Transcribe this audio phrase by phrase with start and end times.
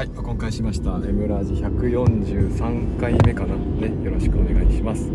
[0.00, 0.92] はい、今回しました。
[1.06, 3.54] エムラジ143回目かな。
[3.54, 5.10] ね、よろしくお願いします。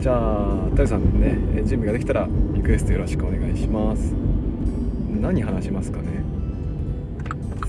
[0.00, 4.14] じゃあ、タヨさんね、え準備ができたらリクエストよろしくお願いします。
[5.20, 6.24] 何話しますかね？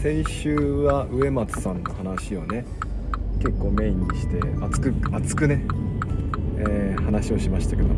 [0.01, 2.63] 先週は植松さんの話をね、
[3.39, 5.65] 結構メインにして熱く熱くね、
[6.59, 7.95] えー話をしましたけども。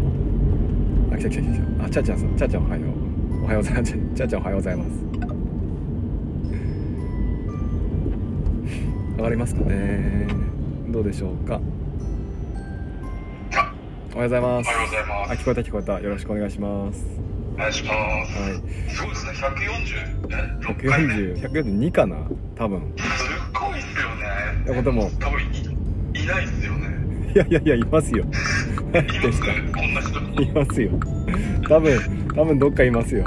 [1.13, 1.85] あ、来た来た来た。
[1.85, 3.43] あ、ちゃちゃんさん、ちゃちゃんおはよう。
[3.43, 3.95] おはようございます。
[4.15, 5.24] ちゃちゃんおはようございます。
[9.25, 10.27] がりますかね。
[10.89, 11.59] どうでしょうか。
[13.55, 13.73] あ
[14.13, 14.69] おはようございます。
[14.69, 15.31] おはようございます。
[15.31, 15.99] あ聞こえた聞こえた。
[15.99, 17.05] よろしくお願いします。
[17.55, 17.93] お願いします。
[17.93, 18.89] はい。
[18.91, 21.13] すごいですね、140、え、6回目。
[21.39, 22.17] す140142かな
[22.55, 22.81] 多分。
[23.53, 24.73] ごいっすよね。
[24.73, 25.09] いやでも。
[25.19, 27.33] 多分いいないっすよね。
[27.33, 28.23] いやいやいやいますよ。
[28.23, 28.33] いま
[29.33, 29.41] す
[29.73, 30.41] こんな人。
[30.41, 30.91] いますよ。
[31.67, 31.99] 多分
[32.35, 33.25] 多分どっかいますよ。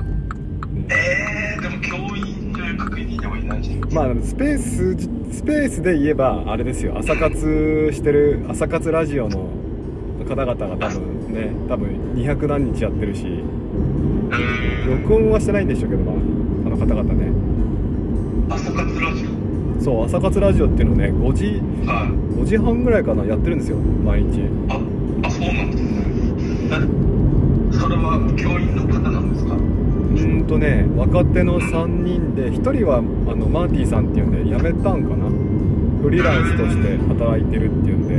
[0.91, 3.93] えー、でも教員という確認ではいないじゃん。
[3.93, 5.18] まあスペースス
[5.49, 9.49] ペースで言えばあれですよ朝活してる朝活ラジオの
[10.29, 13.25] 方々が多分ね多分200何日やってるし。
[14.87, 16.19] 録音はしてないんでしょうけどまああ
[16.69, 17.33] の方々ね
[18.51, 19.25] 朝活ラジ
[19.83, 21.91] そう朝活ラジオっていうのをね5時オ。
[21.91, 22.09] はい。
[22.43, 24.75] 5時半ぐらいかなやってるんですよ毎日あ、
[25.27, 25.89] あ、そうなんですね。
[26.73, 29.55] え、それは教員の方なんですか？
[29.55, 33.01] うーんとね若手の3人で1人は
[33.31, 35.29] あのマーティーさんっていうんで辞めたんかな？
[36.03, 38.15] フリーランスとして働いてるっていうんで。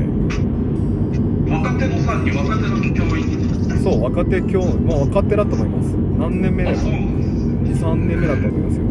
[1.52, 3.50] 若手のさんに若手の教員
[3.82, 5.96] そう若手今日まあ若手だと思います。
[6.20, 8.84] 何年目だあ、そうなんです23年目だと思いますよ。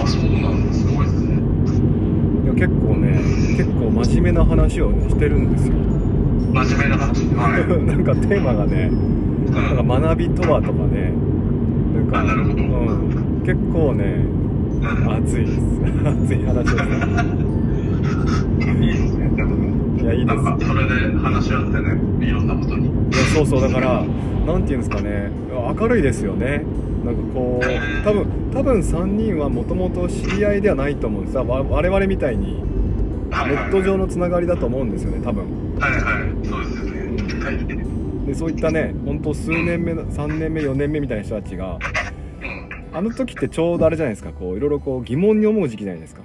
[0.00, 0.80] あ、そうなんです。
[0.80, 1.40] すごいですね。
[2.44, 3.22] いや結構ね
[3.56, 5.74] 結構真面目な話をねしてるんですよ。
[6.52, 7.24] 真面目な話。
[7.34, 7.64] はい。
[7.86, 8.90] なんかテーマがね
[9.50, 11.12] なんか学びとはとかね。
[11.94, 12.62] なんかあなるほど。
[12.62, 14.39] うん、結構ねうん
[14.82, 15.58] 熱いです
[16.04, 16.76] 熱い話です
[18.80, 19.28] いいですね。
[19.36, 22.88] でもいやいいですなんかそれで話し合ってね、いろんなことに。
[22.88, 24.04] いやそうそうだから
[24.46, 25.30] なんていうんですかね
[25.78, 26.64] 明るいですよね
[27.04, 27.64] なんかこう
[28.04, 35.44] 多分多分3人はもともと知り合いではないと思うんですわ我々みたいにネット上のつながりだと思うんですよね多分
[35.78, 37.44] はいはい、そうですよね。
[37.44, 38.26] はい。
[38.26, 41.80] でそういったね本当数年目の3年目4年目みたいな人たちがうん。
[42.92, 46.22] あの時ってちょうどあれじゃないですかこういろいろこう疑問に思う時期じゃないですか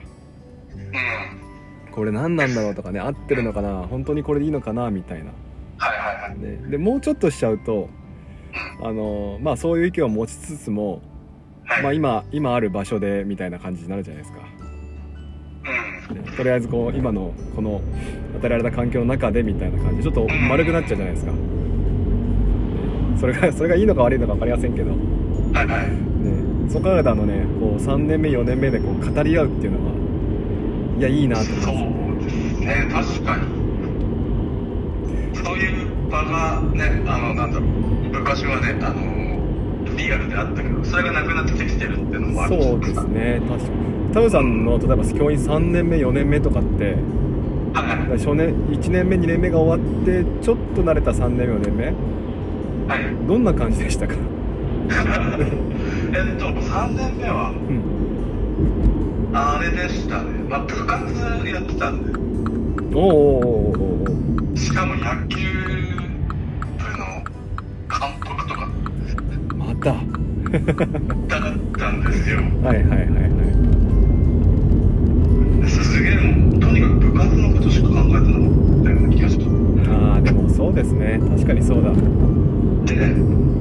[0.76, 1.92] うん。
[1.92, 5.32] これ何なんだろうとかね合ってるのかな本当にこれでいいのかなみたいな
[5.78, 6.40] はいはいはい。
[6.40, 7.90] ででもうちょっとしちゃうと
[8.82, 11.02] あのまあそういう意見を持ちつつも、
[11.66, 11.84] はい。
[11.84, 14.40] まあ、今今ある場所でみたいな感じになるじゃないですか
[16.38, 17.82] とりあえずこう今のこの
[18.38, 24.98] 与えられた環境の中でみたいな感じでちょっと丸くなっちゃうじゃないですかでそれがそれがいいのか悪いのか分かりませんけど、ね、
[25.54, 26.15] はいはい。
[26.70, 29.92] そう考えたらあのねこう3年目4年目でこう語り合うっていうのは
[31.00, 33.44] いやいいなとそ思いますうですね、確かに。
[35.36, 37.70] そういう場がね、あの、なんだろう、
[38.12, 43.42] 昔はね、あの、リアルであったけど、それがなくなってきてるっていうのもあるそうですね。
[43.48, 44.14] 確かに。
[44.14, 46.96] タムさんの例えば教員3年目4年目とかって
[47.74, 48.18] はい。
[48.18, 51.86] 初年1年目2年目が終わってちょっと慣れた3年目4年目？
[52.88, 53.28] はい。
[53.28, 54.16] どんな感じでしたか？
[56.16, 57.96] えっと、3年目は、うん
[59.38, 60.32] あれでしたね。
[60.48, 61.04] まあ、部活
[61.46, 62.14] やってたんで、
[62.96, 65.38] おーおしかも野球
[66.78, 67.06] 部の
[67.90, 68.70] 監督とか。
[69.50, 69.94] ーまた。
[69.94, 70.26] はい
[71.28, 72.38] だったんですよ。
[72.64, 73.06] はいはいはい
[75.68, 78.22] すげえもう、とにかく部活のことしか考えてなかっ
[78.84, 79.92] たような気がした。
[79.92, 81.20] ああでもそうですね。
[81.20, 81.90] 確かにそうだ。
[81.90, 82.96] うんで、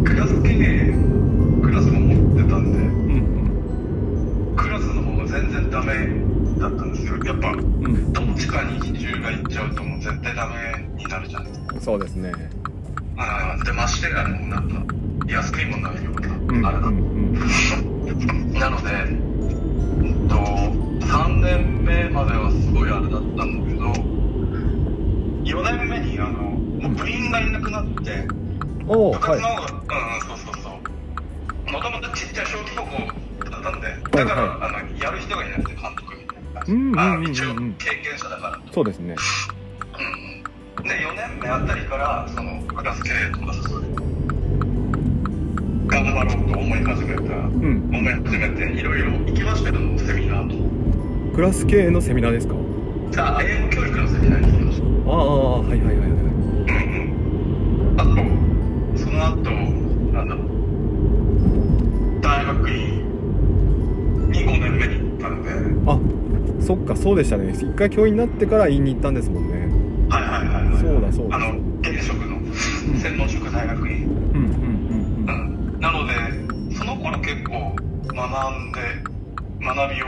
[0.05, 0.95] クラス経営、
[2.55, 5.95] たんで、うんクラスの方が全然ダメ
[6.61, 7.17] だったんですよ。
[7.25, 10.55] やっぱ、うんどっちかに比重がいっちゃうともう絶対ダメ
[10.97, 11.81] になるじゃないですか。
[11.81, 12.33] そうですね
[13.17, 14.95] あーで、ましてや、もうなんか、
[15.27, 16.21] 安いものなるよう
[16.63, 20.37] な、あれだうんうんうんなので、うんと、
[21.07, 23.85] 3年目まではすごいあれだったんだけど、
[25.45, 28.27] 4年目にあの、もう部員がいなくなって、
[28.87, 30.54] おお部活のはい方が、うん、そうそう。
[31.75, 36.73] もともとちっちゃい小規模校だったんで、だから、はいあの、やる人がいなくて監督みたいな感じ。
[36.73, 38.61] うんうんうんうんあ一応経験者だから。
[38.73, 39.17] そうですね
[40.79, 40.85] うん。
[40.85, 43.97] で、4年目あたりから、その、クラス経営とかそういう、
[45.89, 47.23] 頑張ろうと思い始めた。
[47.23, 52.55] うん思い始めていろいろ行きましたけどセミナークラス系のセミナーですか？
[52.55, 52.59] と
[53.39, 56.15] あ英語教育のセミナーに行きましたああはいはいはいはいうん
[57.91, 58.09] うんあと
[58.99, 59.64] その後
[65.29, 65.51] ったんで。
[65.91, 65.99] あ
[66.61, 67.53] そっかそうでしたね。
[67.53, 69.69] 一回教員になってから院に行ったんですもんね。
[70.09, 70.79] はいはいはいはい。
[70.79, 71.37] そうだそうだ。
[71.37, 72.39] あの現職の
[72.99, 74.53] 専門職大学院、うんうん
[75.27, 76.15] うんうん、なので
[76.75, 77.75] その頃結構
[78.07, 78.81] 学んで
[79.61, 80.07] 学びを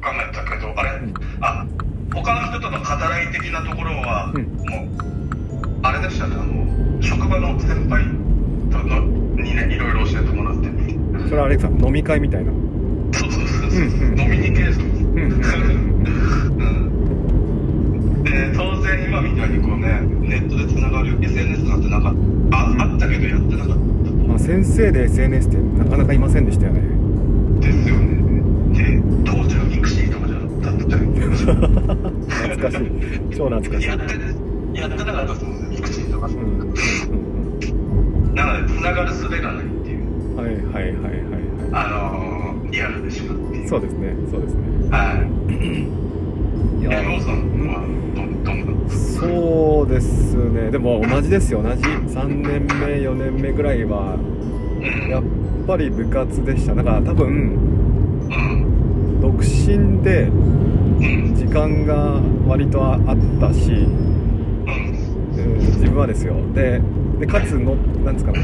[0.00, 1.14] 深めたけどあれ、うん。
[1.40, 1.66] あ
[2.12, 4.42] 他の人との語らい的なところは、うん。
[4.42, 4.88] もう
[5.82, 6.36] あれでしたね。
[6.36, 8.04] あの職場の先輩
[8.70, 9.00] との
[9.42, 10.68] にねいろいろ教えてもらって。
[10.68, 10.82] うん
[11.28, 12.52] それはあれさ飲み会みたいな
[13.72, 14.16] そうそうそうそう、うんうん。
[14.16, 15.28] ノミニケーションうんうん
[16.60, 22.14] うんで当然今みたいにこうねネットでつながる SNS なんてなかっ
[22.50, 22.56] た。
[22.56, 24.10] ああったけどやってなかった。
[24.28, 26.80] まあ先生で SNS ってなかなかいませんでしたよね。
[27.60, 28.22] ですよね。
[28.74, 33.36] で当時はミクシーとかじゃだったじゃないですか懐かしい。
[33.36, 33.86] 超懐かしい。
[33.88, 34.04] やって
[34.80, 36.74] やってなかったですもんねミクシーとか、うんうんうん
[38.34, 39.98] なのでつながる術がないっていう。
[39.98, 40.92] うんはいはいはいはい。
[41.70, 44.14] はあのー、リアルでしまっていいそうですね。
[44.30, 44.60] そうですね。
[44.90, 46.82] はい。
[46.82, 47.00] いや。
[47.00, 47.36] えローさん
[47.68, 50.70] はどどんなそうですね。
[50.70, 51.62] でも同じですよ。
[51.62, 51.82] 同じ。
[51.82, 55.22] 3年目4年目ぐらいはうんやっ
[55.66, 56.74] ぱり部活でした。
[56.74, 57.30] だから多分う
[58.30, 60.30] ん独身でう
[61.04, 63.00] ん時間が割とあっ
[63.40, 63.70] たし、
[65.34, 66.34] 自分はですよ。
[66.54, 66.80] で
[67.20, 68.40] でかつのなんですかね。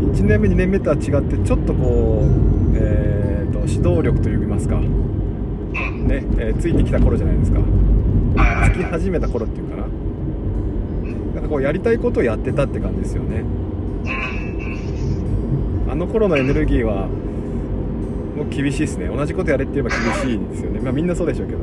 [0.00, 3.27] 1年目2年目とは違ってちょっとこう、え
[3.68, 7.60] 指導力といいますか、うんねえーついてきた頃じゃないですか。
[8.72, 9.82] つき始めた頃っていうかな。
[11.34, 13.40] なんかこうやりたいことをやってたって感じですよね。
[13.40, 13.42] う
[15.86, 17.06] んあの頃のエネルギーは
[18.36, 19.06] もう厳しいですね。
[19.06, 20.80] 同じことやれって言えば厳しいですよね。
[20.80, 21.58] まあみんなそうでしょうけど。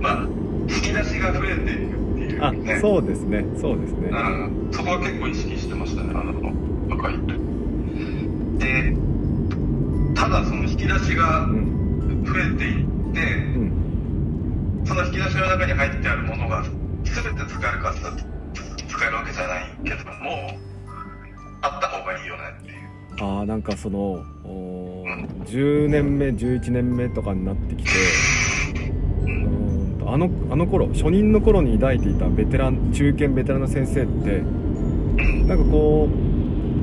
[0.00, 0.26] まあ
[0.68, 3.44] 引き出しが増えているっていうあねそうですね。
[3.60, 4.08] そうですね。
[4.10, 6.52] うんそこは結構意識してましたねあの
[6.90, 7.26] 若い時。
[8.58, 8.96] で
[10.20, 12.24] ただその引き出しがうん。
[12.24, 13.20] 増えていって、
[13.56, 14.82] うん。
[14.84, 18.00] その引き出しの中に入ってあるものが全て使えるかって
[18.86, 20.50] 使えるわけじゃないけども
[21.62, 23.24] あった方がいいよねっていう。
[23.24, 23.98] ああなんかその
[24.44, 27.90] おー10年目11年目とかになってきて
[29.22, 34.42] うーんとあのあの頃初任の頃に抱いていたベテラン中堅ベテランの先生って
[35.46, 36.08] なんかこ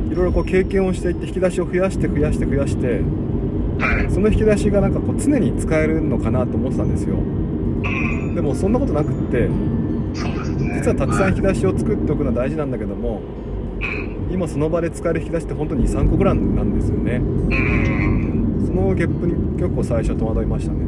[0.09, 3.26] ういろいろこう経験をしていって引き出しを増やして増やして増やしてはい
[4.09, 7.15] その引き出しがなんかこう常に使えるのかなと思ってたんですよ。
[7.15, 9.49] うんでもそんなことなくって
[10.75, 13.21] 実はたくさん引き出しを作っておくのは大事なんだけども
[13.81, 14.29] うん。
[14.31, 17.13] 今その場で使える引き出しって本当に23個ぐらいなんですよね。
[17.13, 18.63] うん。
[18.67, 20.85] そのゲップに結構最初戸惑いましたね。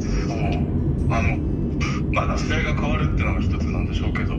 [0.00, 1.12] そう。
[1.12, 1.38] あの
[2.12, 4.36] まあ時代が変わるっていうのが一つなんでしょうけど、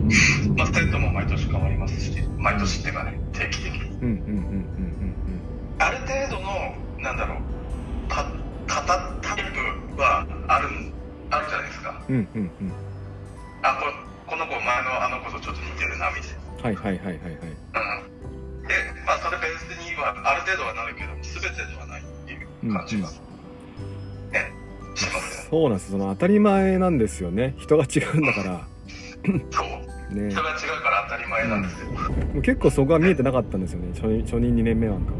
[0.56, 3.90] まあ、生徒も毎年変わりますし毎年っていうかね定期的に。
[3.90, 4.66] うんうんうん。
[5.80, 7.38] ある程度のなんだろう。
[8.10, 8.25] た
[8.66, 10.69] 型タイプはある
[11.30, 12.02] あるじゃないですか。
[12.10, 12.42] うんうんうん。
[12.42, 12.74] うんうん
[13.62, 13.86] あこ
[14.30, 17.31] この子前のあの子とちょっと似てるなみたいはいはいはいはいはい。
[17.74, 18.68] なうん。
[18.68, 18.74] で
[19.06, 23.13] まあそれベースにはある程度はなるけど全てではないっていう感じが、ね。
[24.96, 25.48] しますね。
[25.50, 27.56] そうなんですその当たり前なんですよね。
[27.60, 28.68] 人が違うんだから。
[29.51, 30.13] そう。
[30.16, 30.31] ね。
[30.31, 33.90] 人が違うから当たり前なんですよ、もう結構そこは見えてなかったんですよね。
[33.94, 35.12] 初任初任2年目なんか。
[35.12, 35.15] は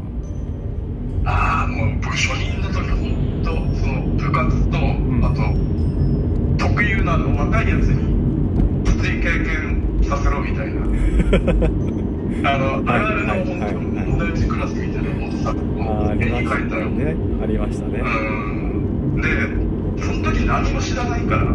[1.26, 10.82] ああもう僕初任の時本当その部活と、んあと特有なあの若いやつにきつい経験させろみたいな。
[12.44, 18.02] あの、あるあるの本当に問題児クラスみたいなものさ、あーありました絵に描いたら、ねありましたね。
[18.02, 19.20] うん。
[19.20, 21.50] でその時何も知らないからうん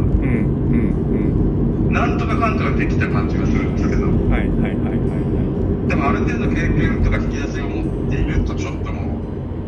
[1.87, 4.07] うんなんとかかんとかできた感じがするんですけど。
[4.07, 5.87] うんはいはいはいはい。
[5.87, 9.01] でもある程度経験とか引き出しを持っているとちょっとも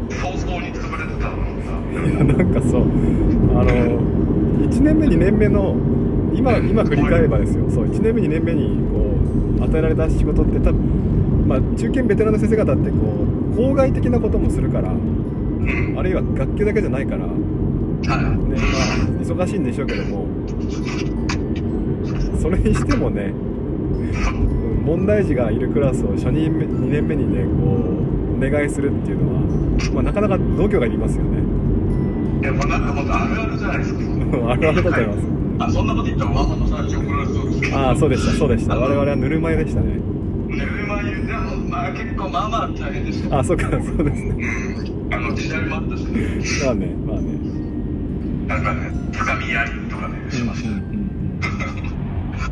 [0.10, 2.81] う早々に潰れてたのはいいや なんかそう。
[3.55, 3.69] あの
[4.69, 5.75] 1年目2年目の
[6.33, 7.65] 今今振り返ればですよ。
[7.69, 9.17] そう1年目2年目にこ
[9.59, 10.81] う与えられた仕事って多分
[11.47, 12.95] まあ中堅ベテランの先生方ってこ
[13.55, 15.97] う郊外的なこともするからうん。
[15.97, 18.35] あるいは学級だけじゃないから、まあ、
[19.21, 20.25] 忙しいんでしょうけども
[22.41, 27.77] それにしてもねうん問題児がいるクラスを初任目2年目にねこ
[28.41, 29.41] うお願いするっていうのは、
[29.93, 31.39] まあ、なかなか度胸がいりますよね
[32.43, 34.00] いやもうなんかもっとあるあるじゃないですか。
[34.51, 38.75] あるあるだと思いますあそんなこと言ったらワンマンの最初怒られそうですけどああそうでしたそうでした。
[38.75, 39.93] 我々はぬるま湯でしたね。
[40.50, 43.39] ぬるま湯でもまあ結構まあまあ大変でした。
[43.39, 43.83] あそうかそうで
[44.13, 44.35] すね。
[45.09, 45.13] うん。
[45.13, 46.41] あの時代もあったしね。
[46.65, 47.63] まあねまあね。
[48.47, 50.83] なんかね高みやりとかねしましたね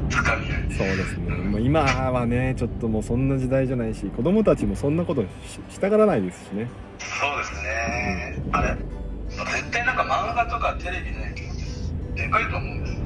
[0.09, 5.25] 高みやりそうですね、まあ、今はねちょっともうそんな時代じゃないし子供たちもそんなことし
[5.69, 6.69] したがらないですしね。
[6.97, 7.05] そ
[7.35, 8.41] うですね。
[8.53, 8.77] あれ
[9.45, 12.99] そ絶対なんか漫画とかテレビの影響ってでかいと思うんですよ。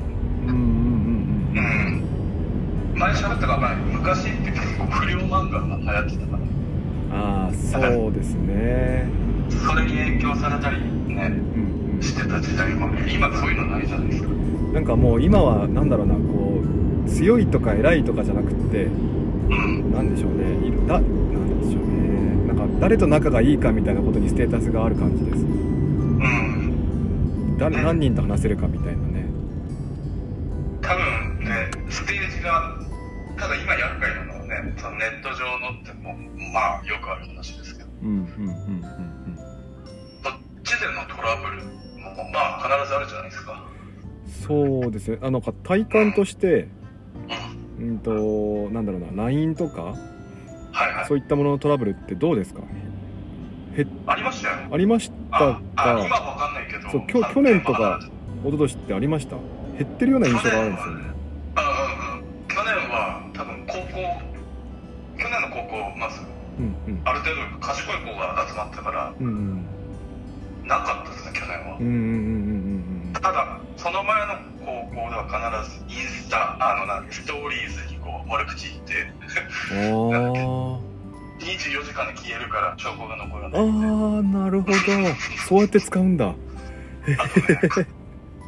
[0.48, 1.58] うんうんうん。
[1.58, 3.00] うん。
[3.00, 6.38] 前喋ったか分からない昔って結構不良漫画が流行ってたか
[7.12, 9.08] ら、ああそうですね
[9.50, 11.96] それに影響されたりね、うん。
[11.96, 12.02] うん。
[12.02, 14.30] してた時代もね、今そういうのないじゃないですか。
[14.74, 16.62] なんかもう今はなんだろうなこ
[17.06, 18.90] う強いとか偉いとかじゃなくてう
[19.54, 19.94] ん。
[19.94, 22.48] なんでしょうねいるだなんでしょうね。
[22.48, 25.46] なんか誰と仲がいいかみたいなことにステータスがある感じです。
[26.26, 27.58] うん。
[27.58, 29.26] 誰何人と話せるかみたいなね
[30.82, 32.76] 多分ね、ステージが、
[33.38, 43.54] ただ今厄介なのはね、そのネット上のってもう、まあよくある話ですけど、うんうんうんうんどっちでのトラブルも、まあ必ずあるじゃないですか。
[43.70, 43.76] うん
[44.48, 46.68] そうですねあのか体感として
[47.80, 47.88] うん。
[47.90, 48.12] うんと
[48.72, 51.06] なんだろうな LINE とかはいはい。
[51.08, 52.62] そういったもののトラブルってどうですか？
[53.78, 54.56] へありましたよ。
[54.72, 58.00] ありましたあ、あ今かはわかんないけど、そうきょ去年とか
[58.44, 59.36] 一昨年ってありました？
[59.78, 61.02] 減ってるような印象があるんですよね。
[61.02, 62.48] うんうんうん。
[62.48, 63.82] 去年は多分高校、
[65.18, 66.22] 去年の高校、まず、
[66.60, 67.02] うんうん。
[67.04, 69.66] ある程度賢い子が集まったから、うんうん。
[70.68, 71.78] なかったですね、去年は。
[71.78, 75.24] うんうんうんうんただ、その前の高校では
[75.64, 78.94] 必ずインスタ、あの、なんストーリーズにこう、悪口言って、
[79.74, 80.80] うんうんあ
[81.40, 84.50] 24時間で消えるから証拠が残らああないみたいな。
[84.50, 84.76] るほど
[85.48, 86.36] そうやって使うんだね、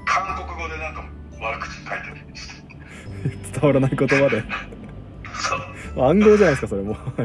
[0.06, 1.06] 韓国語でなんか
[1.40, 2.18] 悪口書いてる。
[3.54, 4.44] 伝わらない言葉で
[5.34, 6.04] そう。
[6.04, 7.24] 暗号じゃないですかそれもで、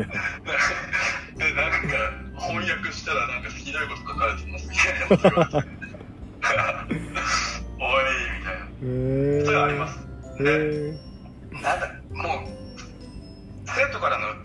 [1.54, 5.68] なんか、翻訳したらなんかひどいこと書かれてますみたいなこと言われて。
[7.80, 8.04] おい、
[8.38, 8.64] みたいな。
[8.64, 8.86] へ
[9.40, 9.98] えそれはあります。
[10.40, 10.50] へで、
[10.88, 12.48] えなんだ、もう、
[13.64, 14.41] 生徒からの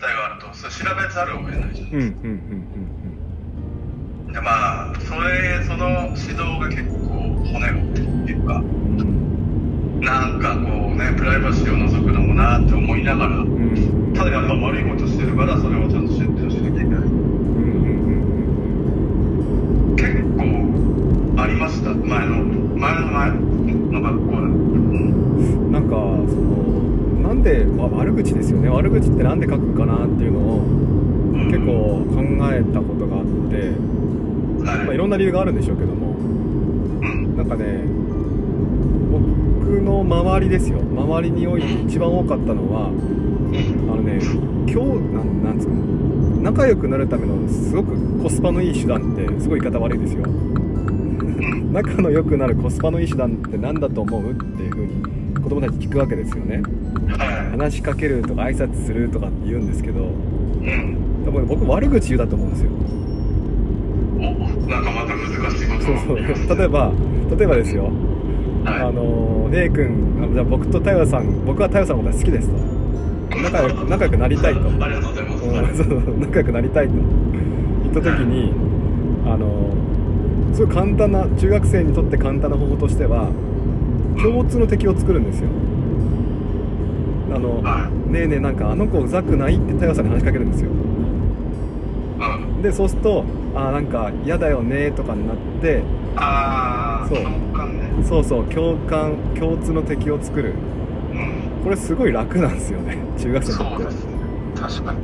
[0.78, 2.80] 調べざるを得ないじゃないうんうんですか。
[3.04, 4.32] うん。
[4.32, 9.00] で、まあ、それ、その指導が結構骨を折ってるっていうか、うん。
[9.00, 9.18] うん
[10.00, 14.12] なんかこうね、プライバシーを除くのもなって思いながら、うん。
[14.14, 16.84] ただやっぱ悪いことしてるから、それをちゃんと説明しなきゃい。
[16.84, 17.00] けない。
[17.00, 17.08] うん
[19.96, 24.37] 結構ありました、前の、前の前の学校
[27.88, 28.68] 悪口ですよね。
[28.68, 30.62] 悪口ってなんで書くかなっていうのを
[31.50, 33.56] 結構考えたことがあって、
[34.64, 34.84] はい。
[34.86, 37.36] まあ、いろんな理由があるんでしょうけどもうん。
[37.36, 37.82] なんかね
[39.10, 40.78] 僕の周りですよ。
[40.80, 42.90] 周りにおいて一番多かったのはあ
[43.96, 44.18] のね
[44.70, 50.24] 今日なんなんつうかな仲良くなるためのすごくコスパのいい手段ってすごい言い方悪いですよ。
[51.72, 54.30] 仲の良くなるコスパのいい手段って何だと思う？
[54.30, 54.92] っていうふうに
[55.40, 56.62] 子供たち聞くわけですよね。
[57.08, 60.04] は話しかけるとか挨拶するとかって言うんですけどい。
[60.04, 61.24] うん。
[61.24, 62.70] 多分僕悪口言うだと思うんですよ。
[64.18, 65.82] お、なんかまた難しいこと。
[65.82, 65.98] そう
[66.46, 66.58] そう。
[66.58, 66.92] 例えば
[67.36, 67.84] 例えばですよ。
[67.84, 68.80] はい。
[68.80, 72.56] あの A 君あじゃあ僕と太陽さん僕は太陽さんのことが好きですと。
[73.36, 75.84] 仲良く 仲良くなりたいと、うん、ありがとうございます。
[75.84, 76.94] そう仲良くなりたいと。
[77.82, 78.52] 言った時に
[79.26, 79.70] あの
[80.54, 83.30] すごい簡単な中学生にとって簡単な方法としては
[84.22, 85.48] 共通の敵を作るんですよ
[87.34, 92.62] あのはねえねえなんかあの子うざくないって太陽さんに話しかけるんですようん。
[92.62, 95.82] でそうするとあーなんか嫌だよねとかになって
[96.16, 98.04] あー、そう共感ね。
[98.04, 100.54] そうそう共感共通の敵を作る
[101.12, 101.64] うん。
[101.64, 104.10] これすごい楽なんですよね 中学生にとってはそうですね。
[104.60, 104.98] 確かに。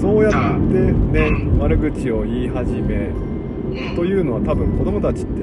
[0.00, 3.10] そうやってねうん悪口を言い始め
[3.90, 5.42] うんというのは多分子供たちって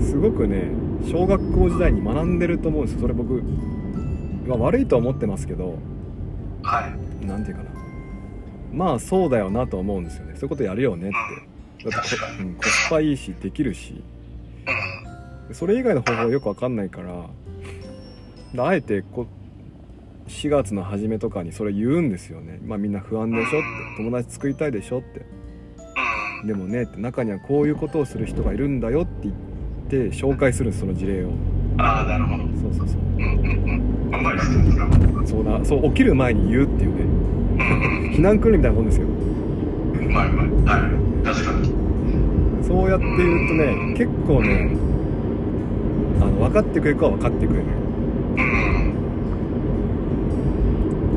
[0.00, 0.64] すごくね
[1.04, 3.00] 小学校時代に学んでると思うんですよ。
[3.02, 3.42] それ僕、
[4.46, 5.78] まあ、悪いとは思ってますけど
[6.62, 7.26] はい。
[7.26, 7.80] 何て言うかな。
[8.72, 10.32] まあそうだよなとは思うんですよね。
[10.34, 11.90] そういうことやるよねって。
[11.90, 14.02] だってこうんコスパいいしできるし。
[15.48, 15.54] うん。
[15.54, 17.26] それ以外の方法はよくわかんないから
[18.54, 19.26] だあえてこ
[20.28, 22.60] 4月の初めとかにそれ言うんですよね。
[22.64, 23.58] まあみんな不安でしょって。
[23.96, 25.26] 友達作りたいでしょって。
[26.42, 26.46] うん。
[26.46, 29.34] でもねって中にはこういうことをする人がいるんだよって言っ
[29.90, 31.28] て紹介するんですその事例を
[31.78, 32.44] あー、なるほど。
[32.44, 34.14] うんそうそうそううんうん。
[34.18, 34.64] うまいですね、
[35.26, 40.06] そうだそう起きる前に言うっていうねうんうん避難訓練みたいなもんですようん。
[40.06, 40.46] うまいうまい。
[40.80, 40.88] は
[41.22, 41.24] い。
[41.24, 41.72] 確かに。
[42.64, 44.70] そうやって言うとね結構ね
[46.20, 47.64] あの分かってくれる子は分かってくれる
[48.36, 48.40] う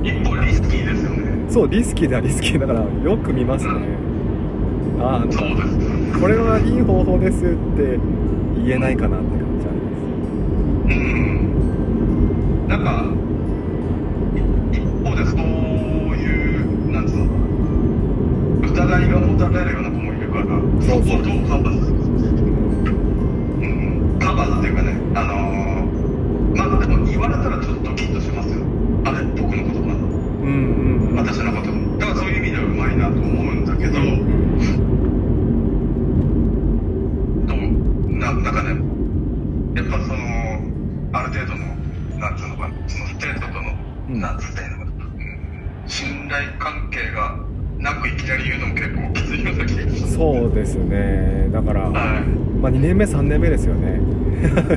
[0.01, 0.06] ん。
[0.06, 1.51] 一歩リスキーですよね。
[1.51, 3.74] そうリスキーではリスキーだからよく見ますね
[5.00, 6.20] ああなんかそうですね。
[6.20, 8.00] これはいい方法ですって
[8.65, 9.42] 言えないかなって。
[53.24, 54.00] 3年目ですよね。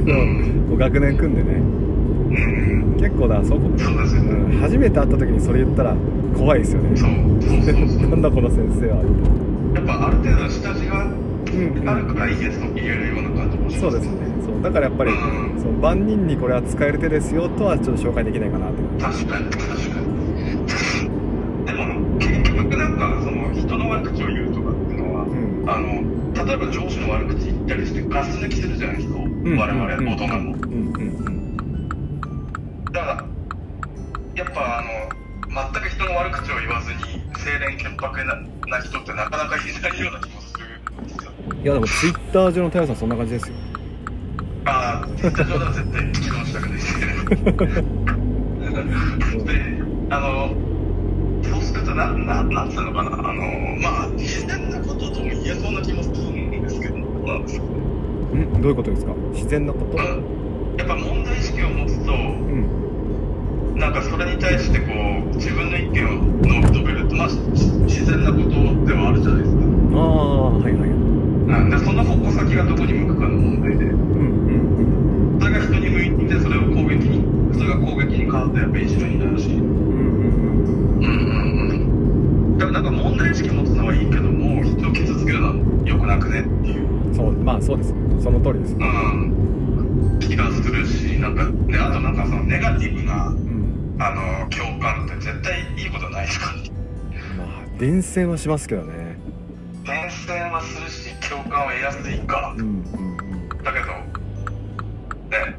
[0.06, 0.78] うん。
[0.78, 1.54] 学年組んでね。
[1.54, 3.00] うん。
[3.00, 4.32] 結構だそこ、そうですよね。
[4.54, 5.94] うん、初めて会った時にそれ言ったら
[6.36, 6.90] 怖いですよね。
[6.94, 7.10] そう。
[7.40, 8.96] そうそうなんだこの先生は。
[9.74, 14.10] やっぱある程度の下地がうんあるからいいですと言えるような感じもしますそうですね。
[14.44, 14.62] そう。
[14.62, 15.60] だからやっぱり、うん。
[15.60, 18.76] そう万人にこれは使える手ですよとはちょっと紹介できないかなって。
[19.02, 20.06] 確かに確かに
[21.66, 21.84] でも
[22.18, 25.26] 結局なんかその人の悪口を言うとかっていうのは、ん
[25.66, 29.56] あの例えば上司の悪口言ったりしてガス抜きするじゃないですか、うん。
[29.56, 31.56] 我々大人も、うんうん
[32.92, 33.24] だから
[34.34, 34.88] やっぱあの
[35.72, 36.98] 全く人の悪口を言わずに
[37.34, 38.36] 清廉潔白な
[38.68, 40.66] な人ってなかなかいないような気もする
[41.00, 41.30] んですよ。
[41.50, 43.54] うんいやでもツイッター上の太陽さんそんな感じですよ。
[44.66, 47.00] ああツイッター上では絶対議論したくないです
[49.44, 49.52] で
[50.10, 50.54] あの
[51.42, 53.10] そうするとなななんつうのかな。
[53.10, 53.42] あの
[53.80, 56.35] まあ自然なこととも言えそうな気もするん
[57.26, 57.42] なん。
[57.42, 59.12] ですかんどういうことですか？
[59.32, 59.86] 自然なこと？
[59.96, 60.36] うん
[60.78, 63.76] やっぱ問題意識を持つとうん。
[63.78, 67.08] なんかそれに対してこう自分の意見を述べる。
[67.08, 67.36] とまあし
[67.86, 68.50] 自然なこと
[68.86, 69.62] ではあるじゃないですか。
[69.62, 70.90] ああはいはい。
[70.90, 70.92] う
[71.66, 73.84] んでその矛先がどこに向くかの問題で。
[73.84, 73.90] うん
[74.48, 77.22] うんそれが人に向いてそれを攻撃に
[77.54, 79.48] それが攻撃に変わってやっぱり一緒になるし。
[79.48, 81.04] うんうんうん。
[81.04, 81.08] うん
[81.70, 81.72] う
[82.54, 85.54] んだからなんか問題意識持つのはいいけども人を傷つけるのは
[85.84, 87.94] 良くなくねっていう、うんそうまあそうです。
[88.22, 88.74] その通りです。
[88.74, 93.96] うん、気がするしなんかねあとなんかそのネガティブなうん。
[93.98, 96.52] あの共感って絶対いいことないですか？
[97.38, 99.16] らまあ伝染はしますけどね。
[99.84, 103.62] 伝染はするし共感は得やすいかうんうんうん。
[103.64, 105.56] だけどね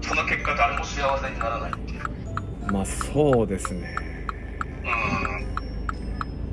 [0.00, 2.72] その結果誰も幸せにならないっていう。
[2.72, 3.96] まあそうですね。
[4.82, 4.90] うん。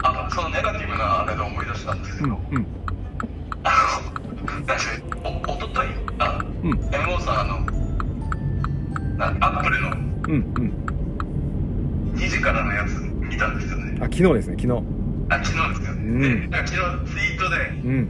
[0.03, 2.67] あそのネガティブなあれで思い出したんですけど、うんうん
[5.23, 5.87] おおととい
[6.19, 7.59] あうん MO さんあの
[9.17, 12.13] なアップルのうんうん。
[12.15, 13.97] 2時からのやつ見たんですよね。
[13.99, 14.83] あ昨日ですね昨日。
[15.29, 16.51] あ昨日ですよね、うん。
[16.51, 18.09] 昨日ツイートでうん。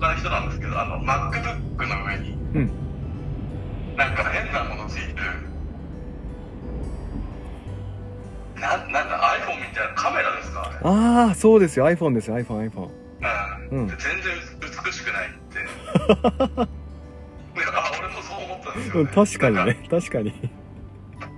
[0.00, 2.70] 他の人なんですけどあの MacBook の上にうん。
[3.96, 5.16] なんか変なものついてる
[8.60, 10.76] ななんだ iPhone みたいなカメラですかあれ。
[10.82, 11.86] ああそうですよ。
[11.86, 12.88] iPhone ですよ iPhoneiPhone
[13.70, 13.78] うん。
[13.78, 13.86] うん。
[13.86, 14.32] で全然
[17.54, 20.32] 俺もそう思ったんですよ、うんね、確かにね確かに。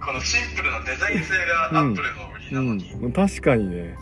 [0.04, 3.74] このシンプルなデザイン性がアップルの売りなのに、うん確かにね。
[3.74, 3.96] うん。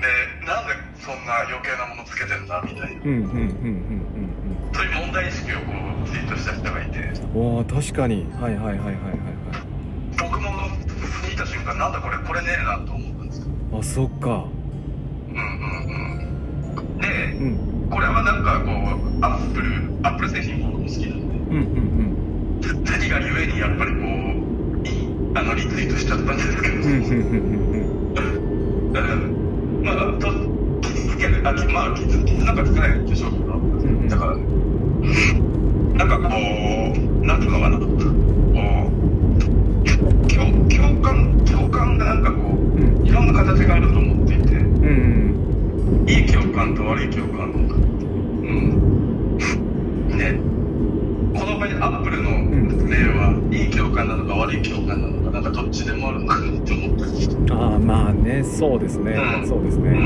[0.00, 0.06] で
[0.46, 3.02] なんでそんな余計なものつけてんだみたいな。
[3.02, 5.62] うんうんうんうんそういう問題意識をこ
[6.04, 6.98] うツイートした人がいて。
[6.98, 8.26] うんうんおー確かに。
[8.40, 8.94] はいはいはいはいはい
[10.18, 10.50] 僕も
[11.30, 13.46] 見た瞬間なんだこれこれねえなと思ったんですよ。
[13.72, 14.44] はいあそっか。
[15.28, 15.40] うんうん
[16.78, 16.98] うん。
[16.98, 21.34] でうんこれはなんかこうアップルアップル製品僕も好きなんで。
[21.34, 21.98] うんうん
[22.84, 26.92] 次がゆえにやっぱりこういいあのリツイートしちゃったんですけど、うんうんうん。
[28.92, 29.00] うん
[29.80, 30.26] うんまあと
[30.82, 33.54] 傷つけるあきまあ傷傷なんかつかないでしょうけど。
[33.54, 34.08] ん。
[34.08, 37.57] だからなんかこうなんていうの？
[58.58, 59.90] そうですね、うんそうですね。
[59.90, 60.04] うんうんう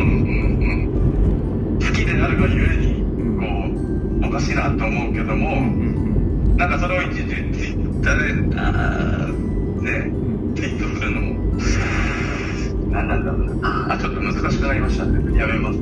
[1.78, 3.40] ん好きであるがゆえにうん。
[4.20, 7.38] こうおかしいなと思うけども、うんうんなんかそれを一時ツイ
[7.70, 10.54] ッターであーねうん。
[10.54, 11.32] ツイートするのも
[12.90, 13.94] 何なんだろうな。
[13.94, 15.38] あちょっと難しくなりましたね。
[15.38, 15.78] やめます。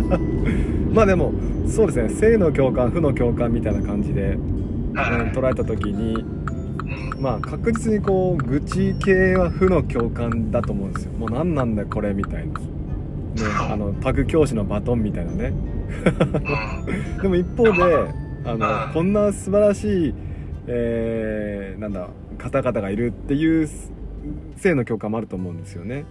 [0.94, 1.34] まあでも
[1.66, 2.08] そうですね。
[2.08, 6.43] 正の共感負の共感みたいな感じで、うん、はい、捉えた時にうん
[7.24, 11.12] まあ確実にこう愚痴系は負の共感だと思うんですよ。
[11.12, 12.60] もう何なんだよこれみたいな、ね、
[13.72, 15.54] あのパグ教師のバトンみたいなね。
[17.16, 17.22] うん。
[17.22, 17.72] でも一方で
[18.44, 18.92] あのうん。
[18.92, 20.14] こんな素晴らしい、
[20.66, 23.68] えーなんだ方々がいるっていう
[24.56, 26.04] 性の共感もあると思うんですよね。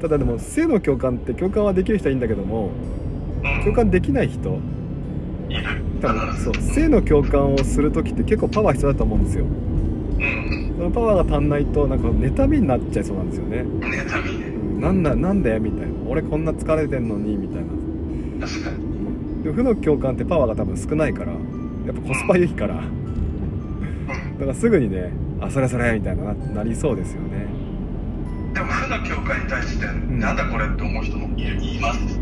[0.00, 2.70] ただでも性の共感って共感はできる人はいいんだけども
[3.42, 3.64] うん。
[3.64, 4.60] 共感できない人。
[6.00, 9.44] 多分そう性の共感をする時って結構パワー必要だと思うんですよ。
[9.44, 9.77] うん
[10.78, 13.58] そのパワーが足んないとなんか妬みになっちゃいそうなんですよね。
[13.62, 14.38] 妬み。
[14.38, 15.92] ねうんなんだなんだよみたいな。
[16.06, 17.62] 俺こんな疲れてんのにみたい
[18.40, 18.46] な。
[18.46, 19.42] 確かに。
[19.42, 21.38] でも負の共感ってパワーが多分少ないからや
[21.90, 22.76] っぱコスパいいから。
[22.76, 24.38] だうん。
[24.38, 27.46] からすぐにねあそれそれみたいなななりそうですよね。
[28.54, 30.20] でも負の教会に対して、ん。
[30.20, 32.20] なんだこれって思う人もいるいます。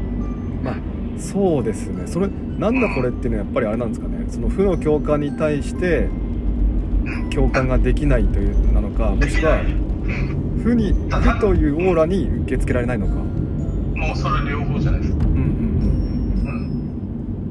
[0.65, 0.77] まあ
[1.19, 2.07] そうですね。
[2.07, 4.25] それなんだこれっていうのはやっぱりあれなんですかね。
[4.31, 6.09] その負の共感に対して
[7.33, 13.15] 共感ができないというなのかもしくはうん負に負というオーラに受け付けられないのか。
[13.15, 15.13] もうそれ両方じゃないです。
[15.17, 15.41] かうんうん
[16.45, 16.53] う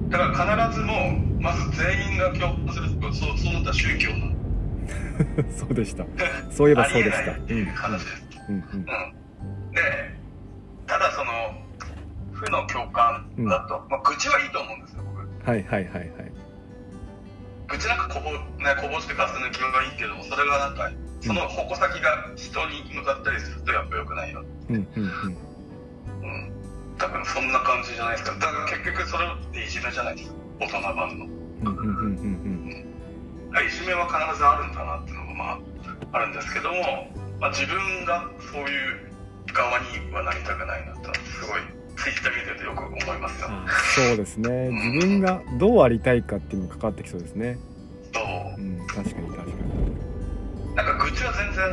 [0.08, 0.10] ん。
[0.10, 0.94] だから必ずも
[1.40, 4.32] うまず全員が共感するそうそうなったら宗教な
[5.56, 6.06] そうでした。
[6.52, 7.32] そういえばそうでした。
[7.32, 8.62] っていう話です、うんうん。
[8.62, 8.92] うん、で
[10.86, 11.32] ただその
[12.34, 15.50] 負の共感だと、まあ、愚痴はいいと思うんですよ僕。
[15.50, 16.35] はいはいはいはい
[17.68, 18.32] 愚痴なんかこぼ,、
[18.64, 24.76] ね、こぼしてガス抜きはいいけどそれがなんかその矛先が人に向かったりするとやっぱ良くないよ、うん。
[24.76, 24.88] うん。
[24.96, 25.38] うん。
[26.22, 26.52] うん、
[26.98, 27.52] 多分そん。
[27.52, 31.78] な感じじゃないですかだから結局それっていじめじゃないですか大人版のうん。
[31.78, 31.88] うん。
[31.88, 32.16] うん。
[33.56, 33.66] うん。
[33.66, 34.72] いじめは必ずあるん。
[34.74, 35.60] だなっていうのがまあ
[36.12, 36.34] あるん。
[36.34, 36.82] ですけども、
[37.40, 39.12] まあ、自分がそういう
[39.54, 41.62] 側にはなりたくないなってすごい
[41.98, 43.48] ツイッター見ててよく思いますよ。
[43.50, 43.66] あ
[44.08, 44.70] そうですね。
[44.72, 47.58] 自分がどうありたいかっていうのも関わってきそうですね。
[48.14, 48.62] そう。
[48.62, 50.76] うん確かに確かに。
[50.76, 51.66] なんか愚痴は全然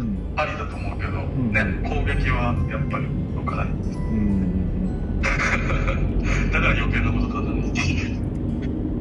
[0.00, 0.18] うん。
[0.36, 1.52] ありだと思うけど、ん。
[1.52, 3.04] ね攻撃はやっぱり
[3.36, 3.70] 良くないう
[4.14, 5.20] ん
[6.52, 8.16] だから余計なこと語るっていう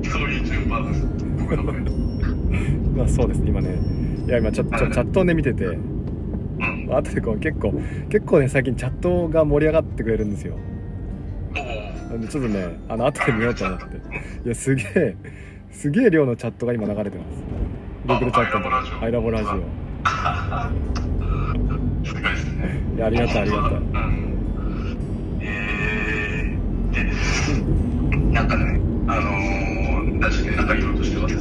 [0.06, 1.06] そういう順番です。
[1.40, 1.76] 僕の場合。
[1.76, 3.50] う んまあそうですね。
[3.50, 3.78] 今ね。
[4.28, 5.78] いや今ちょっとチャットをね見てて
[6.88, 7.74] うん後でこう結構
[8.10, 10.58] 結構ね最近チャットが盛り上がってくれるんですよ。
[12.16, 13.86] んでちょっとねあの後で見ようと思って。
[14.46, 15.16] いやすげえ
[15.72, 17.44] すげえ量のチャットが今流れてます。
[18.08, 19.54] Google チャットアイラボラジオ。
[19.54, 19.58] お
[22.06, 22.82] すごいですね。
[22.96, 23.72] いやありがたいありがたい。
[23.72, 25.40] うん。
[25.42, 27.04] えー、で
[28.34, 31.36] なんかねあのー、確かになんか言おうとしてます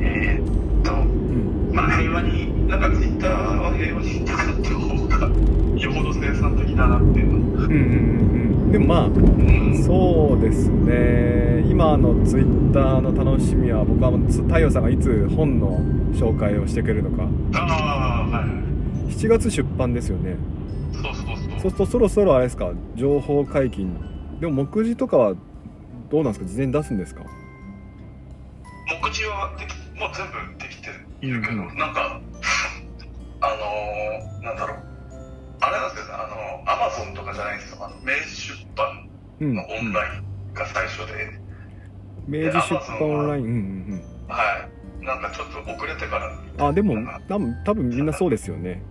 [0.00, 1.70] えー、っとうん。
[1.74, 5.28] まあ平和になんかツイッターは平和に使った方が
[5.76, 7.38] よほど生産的だなっていうの。
[7.38, 8.72] うんうんうんうん。
[8.72, 11.64] でもまあうんそうですね。
[11.68, 15.78] 今のツイッターの楽しみは僕は太陽さんがいつ本の
[16.12, 17.28] 紹介をしてくれるのか。
[17.54, 18.48] ああはい。
[18.48, 18.60] はい
[19.10, 20.36] 7月出版ですよね。
[20.92, 21.36] そうそうそう。
[21.36, 22.70] そうするとそろそろあれですか？
[22.94, 23.92] 情報解禁。
[24.40, 25.34] でも目次とかは
[26.10, 26.46] どうなんですか？
[26.46, 27.22] 事前に出すんですか？
[29.02, 30.90] 目次はできもう全部できて
[31.26, 31.76] いるけど、うんうん。
[31.76, 32.29] なんかあのー、
[34.42, 34.78] なんだろう。
[35.60, 36.22] あれなんですよね。
[36.22, 36.26] あ
[36.66, 37.84] のアマゾンとかじゃないんですよ。
[37.84, 39.08] あの明治出版
[39.40, 39.54] うん。
[39.54, 41.38] のオンラインが最初で、
[42.26, 43.44] 明治出版オンライン。
[43.44, 43.54] うんう
[43.96, 44.68] んは
[45.02, 45.04] い。
[45.04, 46.26] なんかちょっと遅れてから。
[46.28, 46.94] うんあでも
[47.28, 48.82] 多分多分みんなそうですよね。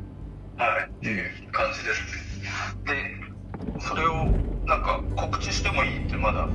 [0.57, 0.89] はい。
[0.89, 2.41] っていう感じです。
[2.85, 4.25] でそれを
[4.65, 6.47] なんか告知してもいいってまだ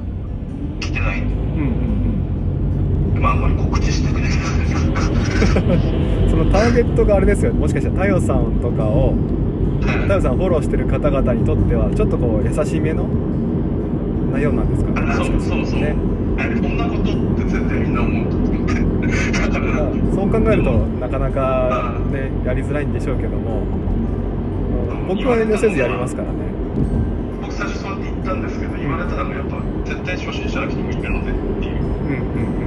[0.80, 1.20] 来てない。
[1.20, 1.84] んでうんうん
[3.24, 4.34] まああんまり告知してくれないう
[6.26, 9.14] んそのターゲットがあれですよもしかしたら太陽さんとかを
[9.80, 13.04] 太陽さんをフォローしてる方々にとってはちょっとこう優しめの
[14.32, 14.90] 内容なんですか？
[14.92, 15.80] ねもしかしたらそうそう。
[15.80, 15.96] ね。
[16.37, 18.74] えこんなことって絶対みんな思うと思って
[20.14, 23.62] そう考えるとなかなかねやりづらいんでしょうけども
[25.08, 26.34] 僕は遠慮せずやりますからね。
[27.40, 31.80] 僕最初そうやって言ったんですけど言われたらやっぱ絶対初心者の人もいるのでっていう。
[31.80, 32.63] うんうんうん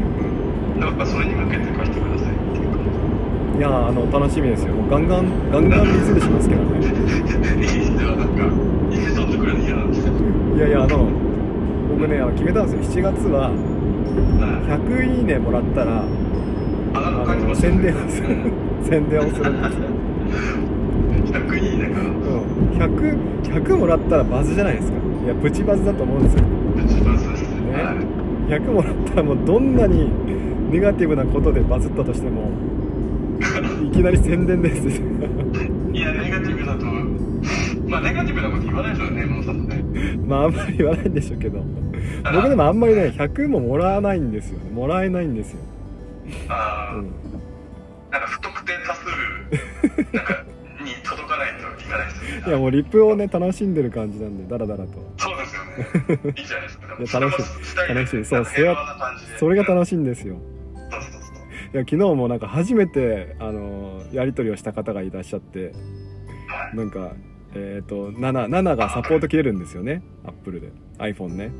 [0.79, 4.73] やっぱそれに向けて書いてくださいっていういやーあの楽しみですよ。
[4.73, 6.77] もうガンガンガンガン水でしますけどね。
[7.57, 8.45] いい人はなんか
[8.93, 10.13] いってくれるの嫌なんですよ。
[10.55, 11.09] いやいやあの
[11.89, 13.03] 僕ねあの決めたんですよ。
[13.03, 13.53] 7月ははい
[14.93, 16.03] 100いいねもらったら
[16.93, 18.27] あの宣伝をする
[18.83, 19.87] 宣伝をするんですよ。
[21.41, 22.01] 100いいねが。
[22.01, 22.07] うん。
[22.77, 24.97] 100 100もらったらバズじゃないですか。
[25.25, 26.43] いやプチバズだと思うんですよ。
[26.85, 27.71] 一番そうですね。
[27.71, 27.83] ね。
[27.83, 27.95] はい
[28.47, 30.09] 100もらったらもうどんなに
[30.69, 32.51] ネガティブなことでバズったとしても
[33.83, 35.01] いきなり宣伝です。
[35.93, 36.85] いやネガティブだと
[37.87, 39.83] まあネガティブなこと言わないですよね山本さんもね
[40.25, 41.63] まああんまり言わないんでしょうけど。
[42.33, 44.59] 僕でもあんまりね100ももらわないんですよ。
[44.59, 45.59] ねもらえないんですよ、
[46.49, 47.11] あーうん、
[48.11, 49.05] なんか不特定多数
[50.13, 50.43] なんか
[50.83, 52.47] に届かないといかないですよね。
[52.47, 54.91] いやもうリップをね楽しんでる感じなんでダラダラと。
[55.17, 56.33] そうですよね。
[56.37, 56.87] いいじゃないですか。
[56.87, 57.93] いや楽しい。
[57.93, 58.25] 楽しい。
[58.25, 59.37] そうなんか平和な感じで。
[59.37, 60.35] それが楽しいんですよ。
[60.35, 60.56] そうそうそう
[61.73, 65.73] いや昨日もなんか初めてあのやり取りをした方がいらっしゃって
[66.73, 67.11] なんか、
[67.55, 70.71] えっ、と7 7がサポート切れるんですよねアップルで。
[70.97, 71.51] iPhone ね。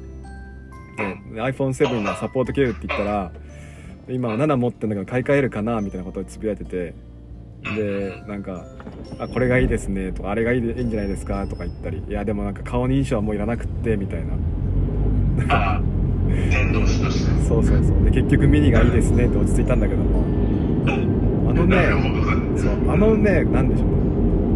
[0.97, 3.31] で iPhone7 がサポート切れるって言ったら
[4.09, 6.95] 今は7持ってんだけど買い替えるかなみたいなことをつぶやいてて
[7.75, 8.65] でなんか
[9.19, 14.23] 「あこれがいいですね」とか「あれがいいでいいんじゃないですか」とか言ったり「いやでもなんか顔認証はもういらなくって」みたい
[15.37, 15.81] な。
[16.49, 17.31] 伝道師として。
[17.47, 18.03] そうそうそう。
[18.05, 20.23] で結局ミニがいいですねって落ち着いたんだけども。
[21.49, 21.89] あのね
[22.57, 23.87] そうあのねなんでしょう。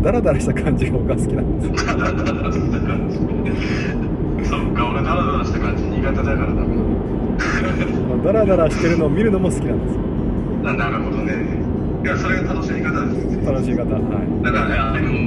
[0.04, 1.84] ダラダラした感じが僕は好きなんです。
[4.50, 6.76] そっか俺ダラダラした感じ苦手だからダメ
[8.10, 9.96] まあダラダラしてるのを見るのも好きなんです。
[9.96, 10.02] よ
[10.63, 11.34] だなるほどね。
[12.04, 14.44] いやそれが楽しみ方ですよ楽しい方はい。
[14.44, 15.17] だからねああいうのも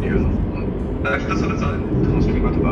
[0.00, 0.28] 言うの。
[0.28, 1.02] うん。
[1.02, 1.72] だから人それぞれ
[2.08, 2.70] 楽しみ方が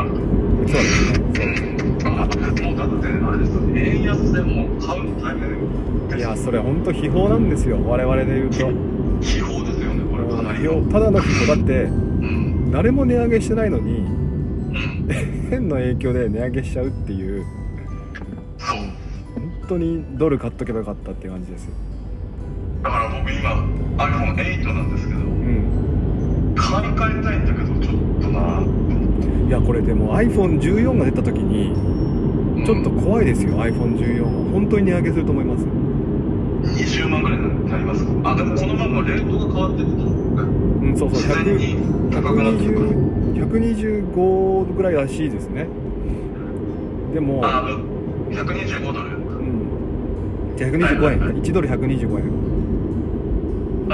[0.00, 0.16] あると。
[0.16, 1.77] そうですね。
[1.77, 1.77] あ
[2.18, 8.56] もうだってあれですよ円安でもう買うタイミングいやそれ本当秘宝なんですよ我々で言うと。
[9.20, 11.56] 秘宝ですよねこれかなりただの秘宝。
[11.56, 11.86] だってう
[12.24, 17.44] ん誰も値上げしてないのにうん変な影響で値上げしちゃうっていう。
[18.58, 21.70] そう本当にドル買っとけばよかったっていう感じですよ。
[22.82, 23.50] だから僕今
[23.96, 26.54] iPhone8 なんですけどうん。
[26.56, 28.62] 買い替えたいんだけどちょっとな。
[29.46, 31.72] いやこれでも iPhone14 が出た時に
[32.68, 34.28] ちょっと怖いですよ iPhone14 は。
[34.52, 35.64] 本当に値上げすると思います。
[35.64, 38.04] 20万ぐらいになります。
[38.04, 40.92] かあでもこのままレートが変わってってう。
[40.92, 41.18] んそうそう。
[41.18, 41.78] 自然に
[42.10, 42.90] 100高くなってくる。
[43.40, 45.66] 120 125ぐらいらしいですね。
[47.14, 47.76] でもあも
[48.28, 49.16] う125ドル。
[49.16, 50.52] うん。
[50.58, 51.20] じゃあ125円。
[51.40, 52.28] 1ドル125円。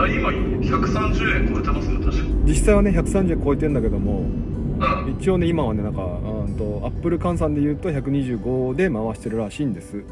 [0.03, 2.25] あ今130円超えてますよ確か。
[2.45, 5.17] 実際はね130円超えてんだけどもうん。
[5.17, 6.01] 一応ね今はねなんか
[6.45, 10.05] うんとアップル換算で言うと125で回してるらしいんです。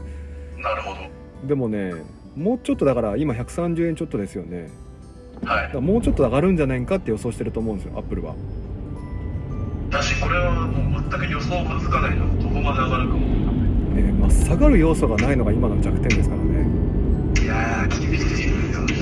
[0.59, 0.95] なるほ
[1.47, 1.93] でもね
[2.37, 4.69] もうちょっとだから今130円ちょっとですよね。
[5.43, 5.81] どはい。
[5.81, 8.35] もうちょっと上がるんじゃないかって予想してると思うんですよアップルは。
[9.91, 13.27] だしこれはもう全く予想がつかないのどこまで上がるかも
[13.95, 16.67] ねまあ、下がる要素がないのが今の弱点ですからね。
[17.43, 19.02] いやー厳しいですよねね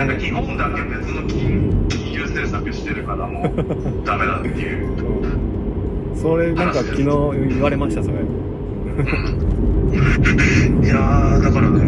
[0.00, 3.52] なんか日本だけ別の金金融政策してるからもう
[4.06, 4.88] ダメだっていう。
[4.96, 5.40] うん
[6.16, 8.16] それなんか昨日言われましたそれ。
[8.16, 8.18] い
[10.88, 11.80] やーだからね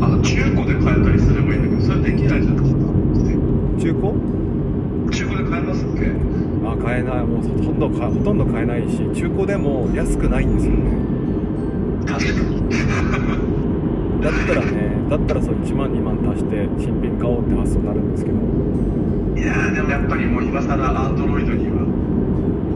[0.00, 2.80] あの中古で買えたりすればいいんだけどそれできないじゃないですか
[3.78, 4.12] 中古
[5.10, 6.10] 中古で買えますっけ？
[6.64, 7.24] あ買えない。
[7.26, 10.92] もうほとんどかほとんど買えないし中古でも安くないんですよね。
[12.06, 12.62] 確かに
[14.22, 18.38] だったらねだったらそう1万2万足して新品買おうって発想になるんですけど。
[19.36, 21.82] いやーでもやっぱりもう今更アンドロイドには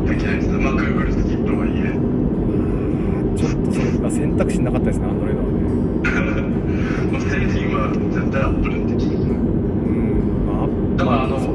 [0.08, 0.48] できないです。
[0.48, 1.94] まあ Google 好きとはいえ
[3.36, 5.52] ちょっとそれ今選択肢なかったですねアンドロイドはね。
[7.12, 9.24] もう製品は絶対アップルって決めて。
[9.24, 10.66] るうんまあ
[10.98, 11.46] だからあのね。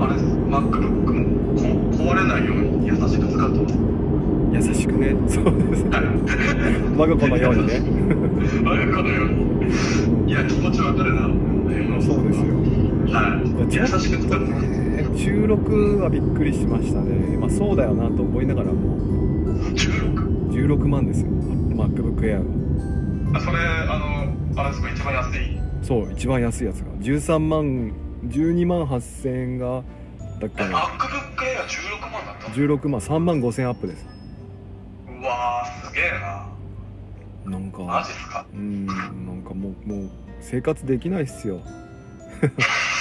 [0.00, 0.24] あれです。
[0.24, 1.62] MacBook もこ
[2.02, 3.76] 壊れないように優しく使ってます。
[4.54, 5.14] 優しくね。
[5.28, 5.84] そうです。
[5.84, 6.04] ねはい。
[6.96, 7.80] 我が子のようにね
[15.44, 17.36] 16はびっくりしましたね。
[17.36, 18.96] まあそうだよなと思いながらも。
[19.74, 20.50] 16?
[20.50, 21.28] 16万ですよ。
[21.28, 22.42] MacBookAir
[23.32, 23.98] があそれあ
[24.56, 25.60] のあれですか一番安い？
[25.82, 26.92] そう一番安いやつが。
[26.92, 27.92] 13万
[28.28, 29.82] 12万8000円が
[30.40, 34.06] だっけな MacBookAir16 万だった16万3万5000アップです。
[35.06, 36.10] うわーすげえ
[37.44, 37.52] な。
[37.52, 38.46] なんかマジっすか？
[38.54, 41.60] うんなんかもうもう生活できないっすよ。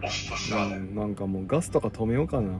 [0.00, 0.76] としてはね。
[0.76, 2.52] うんなんかもうガスとか止めようかな。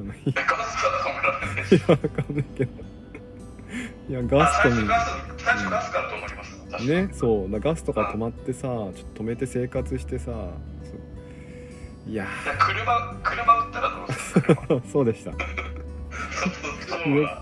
[0.00, 1.80] ガスから止められない。
[1.80, 2.72] やわかんないけど。
[4.08, 4.74] いやガあスとに
[5.38, 6.86] 最初ガスから止まります。
[6.86, 7.50] ねそう。
[7.50, 10.32] だガスとか止まってさちょっと止めて生活してさ
[12.06, 12.26] いや
[12.58, 14.56] 車車売ったらどうする
[14.90, 15.32] そうでした。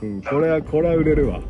[0.02, 1.40] うん、これはこれは売れるわ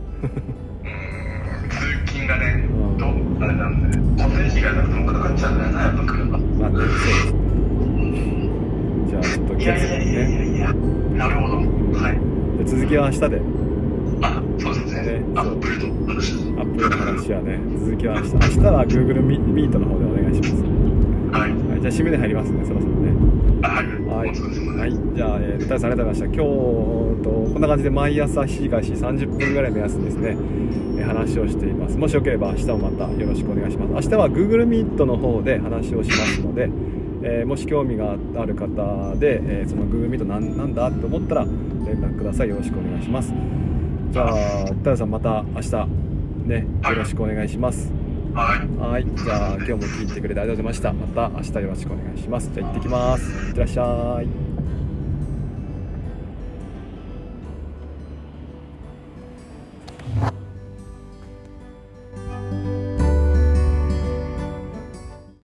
[3.41, 7.33] あれなんで固定費がなんかかかっちゃうんだよなやっぱ車まあねそうですね。
[9.09, 10.73] じゃあちょっといやいやいやいねやいや
[11.15, 11.57] なるほど
[11.99, 13.41] はいで続きは明日で
[14.21, 15.03] あそうですね。
[15.03, 17.61] ねアップルの話アップルの話はね。
[17.79, 18.33] 続きは明日。
[18.35, 20.63] 明日は Google ミミートの方でお願いします、
[21.41, 23.13] はいはい、じゃあ締めで入りますねそろそろね。
[23.63, 24.29] あはい。
[24.29, 26.25] はい、じゃあ、えー、さんありがとうございました。
[26.27, 26.39] 今日
[27.23, 31.97] とこんな感じで毎朝7時から7時30分ぐらい目安にですね、えー話をしています。
[31.97, 34.09] もしよければ明日もまたよろしくお願いします。
[34.09, 36.69] 明日は Google Meet の方で話をしますので、
[37.23, 42.49] えーもし興味がある方で、えーその Google Meet なんなんだって思ったら連絡ください。
[42.49, 43.33] よろしくお願いします。
[44.11, 45.89] じゃあ太陽さんまた明日
[46.47, 47.93] ねよろしくお願いします
[48.39, 49.07] はい。
[49.17, 50.93] じゃあ今日も聞いてくれてありがとうございました。
[50.93, 52.51] また明日よろしくお願いします。
[52.55, 53.25] じゃあ行ってきます。
[53.49, 54.48] いってらっしゃい。